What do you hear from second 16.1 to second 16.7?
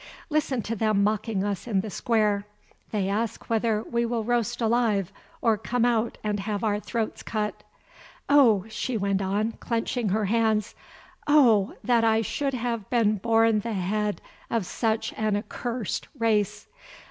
race.